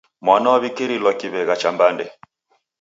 [0.25, 2.05] Mwana walikirilwa kiw'egha cha mbande.